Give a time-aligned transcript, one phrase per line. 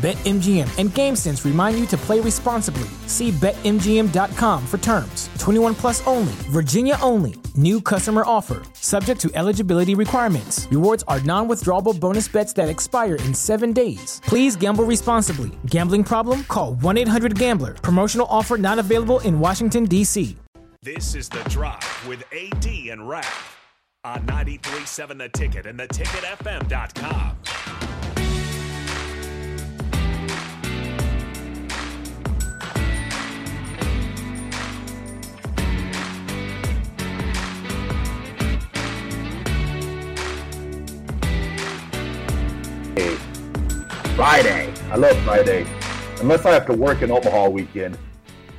[0.00, 2.88] BetMGM and GameSense remind you to play responsibly.
[3.06, 5.28] See BetMGM.com for terms.
[5.38, 7.34] 21 plus only, Virginia only.
[7.54, 10.66] New customer offer, subject to eligibility requirements.
[10.70, 14.22] Rewards are non withdrawable bonus bets that expire in seven days.
[14.24, 15.50] Please gamble responsibly.
[15.66, 16.44] Gambling problem?
[16.44, 17.74] Call 1 800 Gambler.
[17.74, 20.34] Promotional offer not available in Washington, D.C.
[20.82, 23.58] This is The Drive with AD and Raf
[24.04, 27.36] on 93.7 The Ticket and theticketfm.com.
[44.20, 44.70] Friday.
[44.90, 45.66] I love Friday.
[46.20, 47.96] Unless I have to work in Omaha weekend.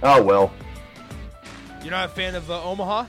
[0.02, 0.52] Oh well.
[1.84, 3.06] You're not a fan of uh, Omaha?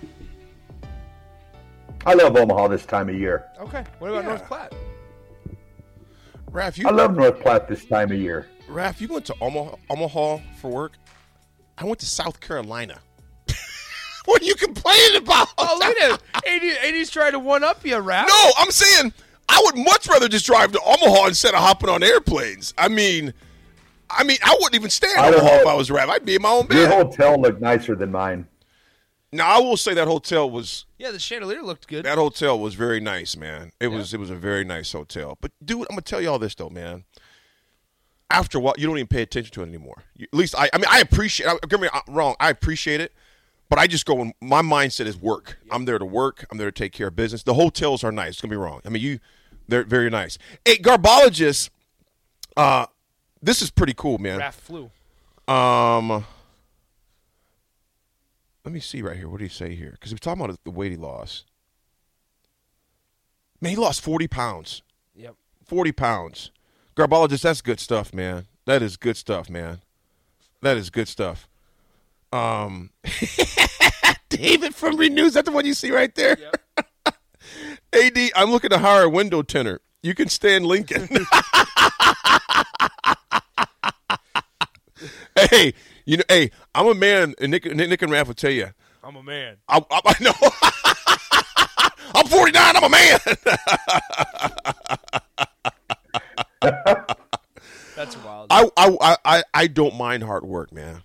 [2.05, 3.47] I love Omaha this time of year.
[3.59, 3.83] Okay.
[4.01, 4.29] What about Yeah.
[4.29, 4.75] North Platte?
[6.51, 8.47] Raph, you I love North Platte this time of year.
[8.69, 10.93] Raph, you went to Omaha, Omaha for work.
[11.79, 12.99] I went to South Carolina.
[14.27, 15.49] what are you complaining about?
[15.57, 16.19] Oh, look at him.
[16.47, 18.27] AD, AD's trying to one up you, Rap.
[18.29, 19.15] No, I'm saying
[19.55, 22.73] I would much rather just drive to Omaha instead of hopping on airplanes.
[22.79, 23.35] I mean,
[24.09, 25.61] I mean, I wouldn't even stay in I don't Omaha know.
[25.63, 26.09] if I was Raph.
[26.09, 26.93] I'd be in my own Your bed.
[27.07, 28.47] hotel looked nicer than mine.
[29.35, 32.05] Now, I will say that hotel was Yeah, the chandelier looked good.
[32.05, 33.73] that hotel was very nice, man.
[33.81, 35.37] It was it was a very nice hotel.
[35.41, 37.05] But dude, I'm gonna tell you all this though, man.
[38.31, 40.05] After a while, you don't even pay attention to it anymore.
[40.17, 41.47] You, at least I, I mean, I appreciate.
[41.47, 43.13] Don't get me wrong, I appreciate it,
[43.69, 44.15] but I just go.
[44.15, 45.59] when My mindset is work.
[45.71, 46.47] I'm there to work.
[46.51, 47.43] I'm there to take care of business.
[47.43, 48.37] The hotels are nice.
[48.41, 48.81] Don't get me wrong.
[48.87, 49.19] I mean, you,
[49.73, 50.37] they're very nice.
[50.65, 51.71] Hey, garbologist,
[52.57, 52.87] uh,
[53.41, 54.39] this is pretty cool, man.
[54.39, 54.91] Raf flew.
[55.49, 56.25] Um,
[58.65, 59.29] let me see right here.
[59.29, 59.93] What did he say here?
[59.93, 61.47] Because we're talking about the weight he lost.
[63.61, 64.83] Man, he lost forty pounds.
[65.15, 65.37] Yep.
[65.65, 66.51] Forty pounds.
[66.95, 68.47] Garbologist, that's good stuff, man.
[68.67, 69.81] That is good stuff, man.
[70.61, 71.49] That is good stuff.
[72.31, 72.91] Um,
[74.29, 75.33] David from Renews.
[75.33, 76.37] That's the one you see right there.
[77.95, 79.81] Ad, I'm looking to hire a window tinner.
[80.03, 81.09] You can stand in Lincoln.
[85.51, 88.51] hey, you know, hey, I'm a man, and Nick, Nick, Nick and Raph will tell
[88.51, 88.71] you.
[89.05, 89.57] I'm a man.
[89.69, 90.33] I, I, I know.
[92.15, 92.77] I'm 49.
[92.77, 93.19] I'm a man.
[97.97, 98.47] That's wild.
[98.51, 101.03] I, I, I, I don't mind hard work, man.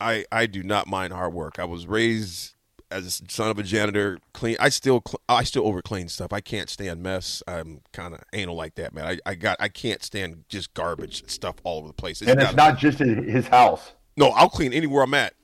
[0.00, 1.58] I, I do not mind hard work.
[1.58, 2.54] I was raised
[2.92, 4.18] as a son of a janitor.
[4.32, 4.56] Clean.
[4.60, 6.32] I still, cl- I still over clean stuff.
[6.32, 7.42] I can't stand mess.
[7.48, 9.06] I'm kind of anal like that, man.
[9.06, 12.20] I, I got, I can't stand just garbage and stuff all over the place.
[12.20, 13.92] And it's not just his his house.
[14.16, 15.34] No, I'll clean anywhere I'm at.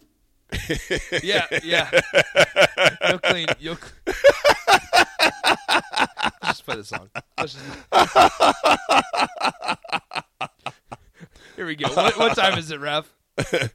[1.22, 1.90] yeah, yeah.
[3.08, 3.46] You'll clean.
[3.58, 3.76] You'll.
[3.76, 3.92] cl-
[5.68, 7.10] Let's just play the song.
[7.40, 7.58] Just...
[11.56, 11.88] Here we go.
[11.88, 13.12] What, what time is it, Raf?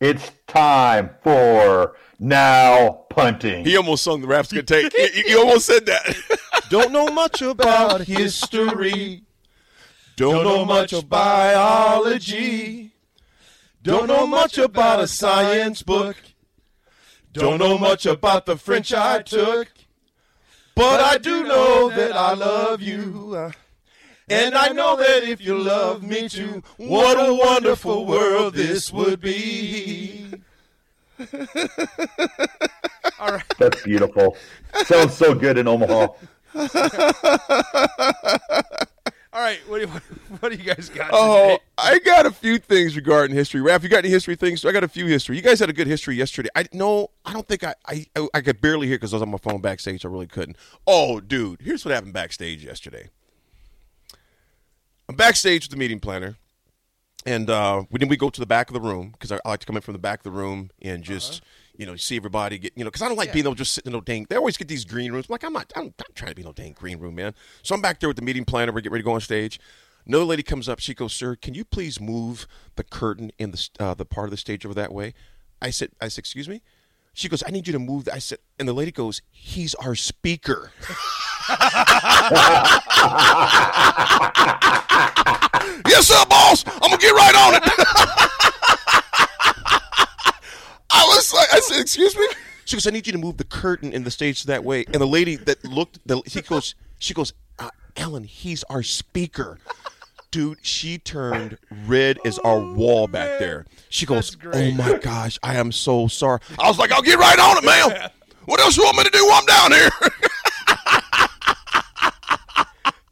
[0.00, 3.64] It's time for now punting.
[3.66, 4.94] He almost sung the raps good take.
[4.96, 6.16] he, he almost said that.
[6.70, 9.24] Don't know much about history.
[10.16, 12.92] Don't know much of biology.
[13.82, 16.16] Don't know much about a science book.
[17.32, 19.68] Don't know much about the French I took.
[20.74, 23.52] But I do know that I love you.
[24.30, 29.20] And I know that if you love me too, what a wonderful world this would
[29.20, 30.26] be.
[33.18, 33.44] All right.
[33.58, 34.36] That's beautiful.
[34.84, 36.08] Sounds so good in Omaha.
[39.32, 39.58] All right.
[39.68, 39.88] What do you,
[40.38, 41.10] what do you guys got?
[41.12, 41.58] Oh, today?
[41.78, 43.60] I got a few things regarding history.
[43.60, 44.64] Raph, you got any history things?
[44.64, 45.36] I got a few history.
[45.36, 46.48] You guys had a good history yesterday.
[46.54, 49.30] I no, I don't think I I, I could barely hear because I was on
[49.30, 50.04] my phone backstage.
[50.04, 50.56] I really couldn't.
[50.86, 53.10] Oh, dude, here's what happened backstage yesterday.
[55.10, 56.36] I'm backstage with the meeting planner,
[57.26, 59.48] and uh, we then we go to the back of the room because I, I
[59.48, 61.42] like to come in from the back of the room and just
[61.76, 63.74] you know see everybody get you know because I don't like being able to just
[63.74, 64.26] sit in no dang.
[64.30, 65.26] They always get these green rooms.
[65.28, 67.34] I'm like I'm not I'm not trying to be no dang green room, man.
[67.64, 68.70] So I'm back there with the meeting planner.
[68.70, 69.58] We get ready to go on stage.
[70.06, 70.78] Another lady comes up.
[70.78, 72.46] She goes, "Sir, can you please move
[72.76, 75.12] the curtain in the uh, the part of the stage over that way?"
[75.60, 76.62] I said, I said, excuse me.
[77.12, 78.08] She goes, I need you to move.
[78.12, 80.72] I said, and the lady goes, he's our speaker.
[85.86, 86.64] yes, sir, boss.
[86.66, 87.62] I'm gonna get right on it.
[90.92, 92.26] I was like, I said, excuse me.
[92.64, 94.84] She goes, I need you to move the curtain in the stage that way.
[94.86, 99.58] And the lady that looked, the, he goes, she goes, uh, Ellen, he's our speaker.
[100.30, 103.66] Dude, she turned red as our wall back there.
[103.88, 107.38] She goes, "Oh my gosh, I am so sorry." I was like, "I'll get right
[107.38, 108.10] on it, ma'am.
[108.44, 109.90] What else you want me to do while I'm down here?"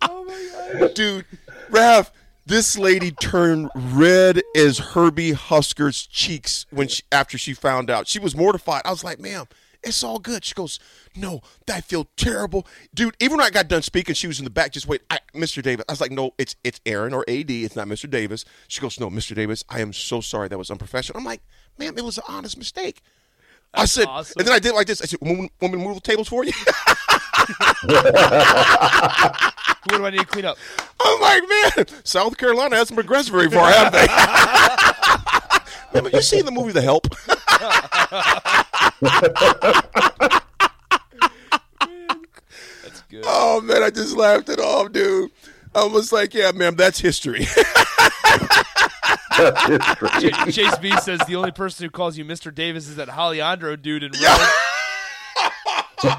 [0.02, 0.92] Oh my gosh.
[0.94, 1.24] dude,
[1.70, 2.10] Rav,
[2.46, 8.06] this lady turned red as Herbie Husker's cheeks when she after she found out.
[8.06, 8.82] She was mortified.
[8.84, 9.46] I was like, "Ma'am,
[9.82, 10.78] it's all good." She goes,
[11.16, 11.42] "No,
[11.72, 14.72] I feel terrible, dude." Even when I got done speaking, she was in the back.
[14.72, 15.62] Just wait, I, Mr.
[15.62, 15.84] Davis.
[15.88, 17.50] I was like, "No, it's it's Aaron or AD.
[17.50, 18.08] It's not Mr.
[18.08, 19.34] Davis." She goes, "No, Mr.
[19.34, 19.64] Davis.
[19.68, 20.48] I am so sorry.
[20.48, 21.42] That was unprofessional." I'm like,
[21.78, 23.02] "Ma'am, it was an honest mistake."
[23.74, 24.34] I said, awesome.
[24.38, 25.02] and then I did it like this.
[25.02, 26.52] I said, "Want want me move the tables for you?"
[29.88, 30.58] what do I need to clean up?
[31.00, 34.06] I'm like, man, South Carolina hasn't progressed very far, have they?
[35.94, 37.06] Man, but you seen the movie The Help?
[39.00, 39.22] That's
[43.10, 43.22] good.
[43.24, 45.30] Oh man, I just laughed it off, dude.
[45.74, 47.46] I was like, yeah, ma'am, that's history.
[49.38, 50.52] That's history.
[50.52, 52.52] Chase B says the only person who calls you Mr.
[52.52, 54.36] Davis is that Alejandro dude in Yeah.
[56.02, 56.14] Rome.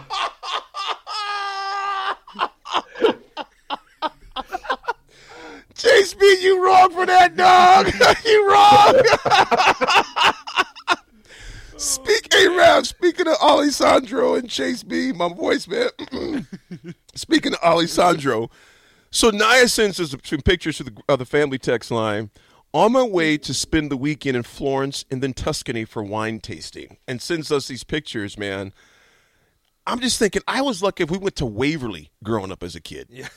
[5.76, 7.88] Chase B, you wrong for that, dog.
[8.26, 8.94] you wrong.
[13.20, 16.48] speaking of Alessandro and Chase B, my voice, man.
[17.16, 18.50] speaking of Alessandro,
[19.12, 22.30] so Naya sends us some pictures to the, uh, the family text line.
[22.74, 26.96] On my way to spend the weekend in Florence and then Tuscany for wine tasting,
[27.10, 28.72] and sends us these pictures, man.
[29.86, 32.82] I'm just thinking, I was lucky if we went to Waverly growing up as a
[32.82, 33.08] kid.
[33.10, 33.28] Yeah.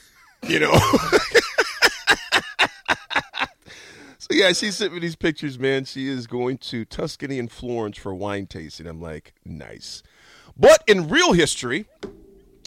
[0.47, 0.71] You know?
[4.23, 5.83] So yeah, she sent me these pictures, man.
[5.83, 8.87] She is going to Tuscany and Florence for wine tasting.
[8.87, 10.01] I'm like, nice.
[10.55, 11.87] But in real history,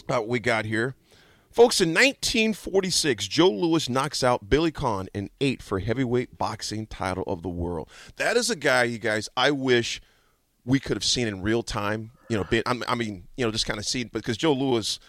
[0.07, 0.93] uh, we got here,
[1.49, 1.81] folks.
[1.81, 7.41] In 1946, Joe Louis knocks out Billy Conn in eight for heavyweight boxing title of
[7.41, 7.89] the world.
[8.17, 9.27] That is a guy, you guys.
[9.35, 9.99] I wish
[10.63, 12.11] we could have seen in real time.
[12.29, 14.99] You know, I mean, you know, just kind of see because Joe Louis.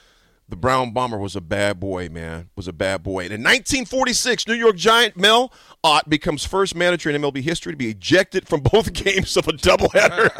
[0.48, 2.48] The Brown Bomber was a bad boy, man.
[2.56, 3.24] Was a bad boy.
[3.24, 5.52] And in 1946, New York Giant Mel
[5.84, 9.52] Ott becomes first manager in MLB history to be ejected from both games of a
[9.52, 10.30] doubleheader.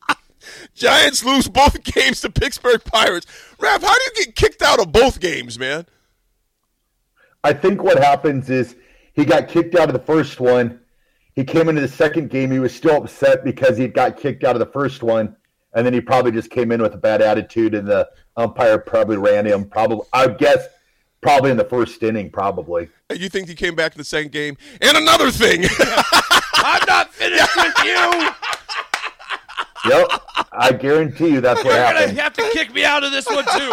[0.74, 3.26] Giants lose both games to Pittsburgh Pirates.
[3.58, 5.86] Raph, how do you get kicked out of both games, man?
[7.44, 8.74] I think what happens is
[9.12, 10.80] he got kicked out of the first one.
[11.34, 12.50] He came into the second game.
[12.50, 15.36] He was still upset because he got kicked out of the first one,
[15.74, 19.16] and then he probably just came in with a bad attitude, and the umpire probably
[19.16, 19.64] ran him.
[19.64, 20.66] Probably, I guess,
[21.20, 22.88] probably in the first inning, probably.
[23.14, 24.56] You think he came back in the second game?
[24.80, 25.64] And another thing.
[26.54, 28.30] I'm not finished with you.
[29.88, 30.08] Yep,
[30.52, 32.16] I guarantee you that's what happened.
[32.16, 33.70] You're gonna have to kick me out of this one too.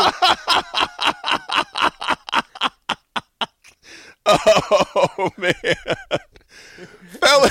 [4.28, 5.54] oh, man.
[7.20, 7.50] Fella.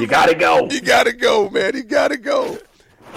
[0.00, 0.68] You gotta go.
[0.70, 1.74] You got to go, man.
[1.74, 2.58] You got to go.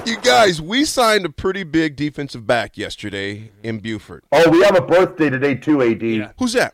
[0.06, 4.24] You guys, we signed a pretty big defensive back yesterday in Buford.
[4.32, 6.34] Oh, we have a birthday today too, AD.
[6.40, 6.74] Who's that?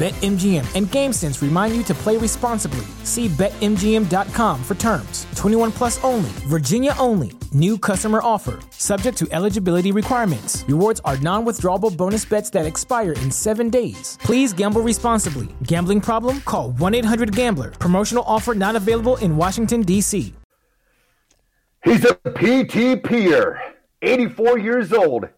[0.00, 2.86] BetMGM and GameSense remind you to play responsibly.
[3.04, 5.26] See BetMGM.com for terms.
[5.34, 7.32] 21 plus only, Virginia only.
[7.52, 8.60] New customer offer.
[8.70, 10.64] Subject to eligibility requirements.
[10.66, 14.16] Rewards are non withdrawable bonus bets that expire in seven days.
[14.22, 15.48] Please gamble responsibly.
[15.64, 16.40] Gambling problem?
[16.46, 17.72] Call 1 800 Gambler.
[17.72, 20.32] Promotional offer not available in Washington, D.C.
[21.84, 23.58] He's a PTPer,
[24.00, 25.28] 84 years old,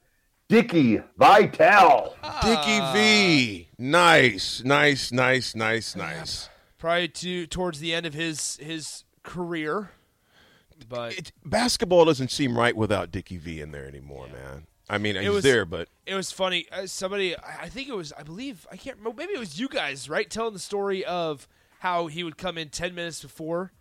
[0.49, 2.14] Dickie Vitale.
[2.42, 3.69] Dickie V.
[3.83, 6.49] Nice, nice, nice, nice, nice.
[6.79, 9.91] Probably to towards the end of his his career.
[10.89, 14.69] But it, basketball doesn't seem right without Dickie V in there anymore, man.
[14.89, 16.67] I mean, he's was- there, but it was funny.
[16.71, 19.21] Uh, somebody, I I think it was, I believe, I can't remember.
[19.21, 20.31] Maybe it was you guys, right?
[20.31, 21.49] Telling the story of
[21.81, 23.73] how he would come in ten minutes before,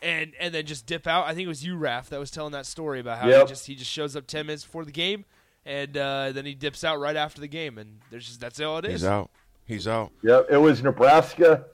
[0.00, 1.26] and and then just dip out.
[1.26, 3.66] I think it was you, Raph, that was telling that story about how he just
[3.66, 5.24] he just shows up ten minutes before the game,
[5.64, 8.78] and uh, then he dips out right after the game, and there's just that's all
[8.78, 8.92] it is.
[8.92, 9.30] he's out.
[9.64, 10.10] He's out.
[10.22, 11.66] Yeah, it was Nebraska,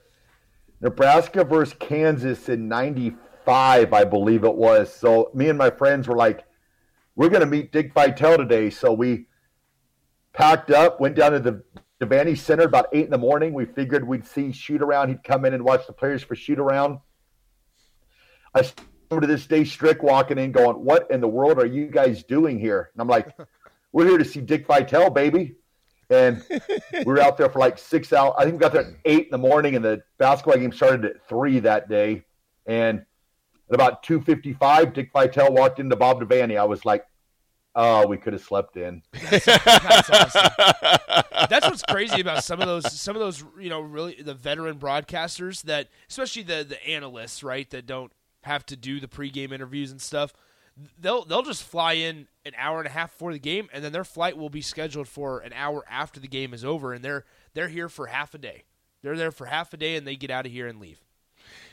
[0.81, 4.93] Nebraska versus Kansas in '95, I believe it was.
[4.93, 6.45] So me and my friends were like,
[7.15, 9.25] "We're going to meet Dick Vitale today." So we
[10.33, 11.63] packed up, went down to the
[11.99, 13.53] Devaney Center about eight in the morning.
[13.53, 15.09] We figured we'd see shoot around.
[15.09, 16.99] He'd come in and watch the players for shoot around.
[18.53, 21.65] I still remember to this day Strick walking in, going, "What in the world are
[21.65, 23.35] you guys doing here?" And I'm like,
[23.91, 25.55] "We're here to see Dick Vitale, baby."
[26.09, 26.43] And
[26.93, 28.33] we were out there for like six hours.
[28.37, 31.05] I think we got there at eight in the morning, and the basketball game started
[31.05, 32.23] at three that day.
[32.65, 33.05] And
[33.69, 36.57] at about two fifty-five, Dick Vitale walked into Bob Devaney.
[36.57, 37.05] I was like,
[37.75, 40.51] "Oh, we could have slept in." That's awesome.
[41.49, 44.77] That's what's crazy about some of those some of those you know really the veteran
[44.77, 48.11] broadcasters that especially the the analysts right that don't
[48.43, 50.33] have to do the pregame interviews and stuff.
[50.99, 53.91] They'll they'll just fly in an hour and a half before the game, and then
[53.91, 57.25] their flight will be scheduled for an hour after the game is over, and they're
[57.53, 58.63] they're here for half a day.
[59.01, 60.99] They're there for half a day, and they get out of here and leave.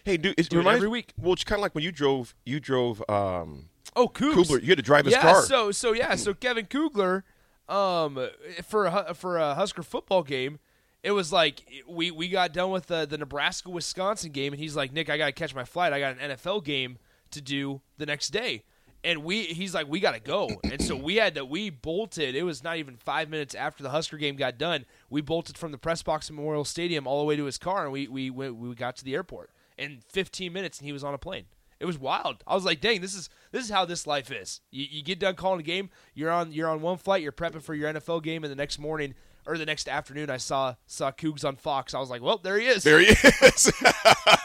[0.05, 1.13] Hey, dude, it Do it reminds every week.
[1.21, 2.35] Well, it's kind of like when you drove.
[2.45, 4.09] You drove um, Oh.
[4.09, 4.61] Kugler.
[4.61, 5.43] You had to drive his yeah, car.
[5.43, 7.25] so so yeah, so Kevin Kugler,
[7.69, 8.29] um,
[8.65, 10.59] for a, for a Husker football game,
[11.03, 14.77] it was like we we got done with the the Nebraska Wisconsin game, and he's
[14.77, 15.93] like, Nick, I gotta catch my flight.
[15.93, 16.99] I got an NFL game
[17.31, 18.63] to do the next day,
[19.05, 22.35] and we he's like, we gotta go, and so we had to we bolted.
[22.35, 24.85] It was not even five minutes after the Husker game got done.
[25.11, 27.85] We bolted from the press box at Memorial Stadium all the way to his car,
[27.85, 31.05] and we we went, we got to the airport in 15 minutes, and he was
[31.05, 31.45] on a plane.
[31.79, 32.43] It was wild.
[32.47, 35.19] I was like, "Dang, this is this is how this life is." You, you get
[35.19, 38.23] done calling a game, you're on you're on one flight, you're prepping for your NFL
[38.23, 39.15] game, and the next morning
[39.47, 41.95] or the next afternoon, I saw saw Cougs on Fox.
[41.95, 43.73] I was like, "Well, there he is." there he is.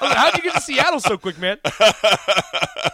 [0.02, 1.58] Like, How'd you get to Seattle so quick, man?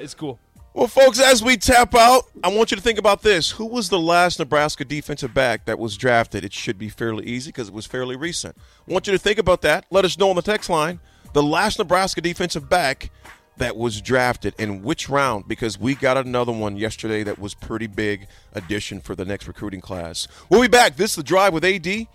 [0.00, 0.38] it's cool.
[0.74, 3.88] well, folks, as we tap out, I want you to think about this: Who was
[3.88, 6.44] the last Nebraska defensive back that was drafted?
[6.44, 8.56] It should be fairly easy because it was fairly recent.
[8.88, 9.86] I want you to think about that.
[9.90, 11.00] Let us know on the text line
[11.32, 13.10] the last Nebraska defensive back
[13.58, 17.86] that was drafted in which round because we got another one yesterday that was pretty
[17.86, 20.28] big addition for the next recruiting class.
[20.48, 20.96] We'll be back.
[20.96, 22.06] This is the drive with AD and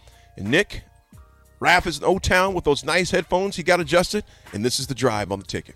[0.50, 0.84] Nick.
[1.60, 4.88] Raph is in O Town with those nice headphones he got adjusted, and this is
[4.88, 5.75] the drive on the ticket.